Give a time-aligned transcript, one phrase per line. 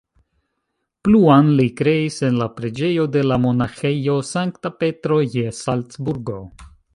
[1.07, 6.41] Pluan li kreis en la preĝejo de la monaĥejo Sankta Petro je Salcburgo.